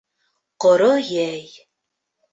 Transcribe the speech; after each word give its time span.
Ҡоро 0.65 0.87
йәй 1.09 1.47